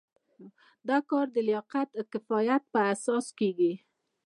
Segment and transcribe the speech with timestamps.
[0.89, 3.73] دا کار د لیاقت او کفایت په اساس کیږي.